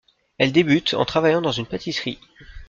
Elle 0.39 0.51
débute 0.51 0.95
en 0.95 1.05
travaillant 1.05 1.43
dans 1.43 1.51
une 1.51 1.67
pâtisserie. 1.67 2.17